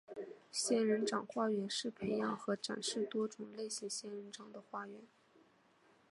[0.49, 5.03] 仙人掌花园是培养和展示多种类型仙人掌的花园。